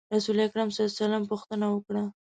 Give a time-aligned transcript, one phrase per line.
[0.15, 2.03] رسول اکرم صلی الله علیه وسلم پوښتنه وکړه.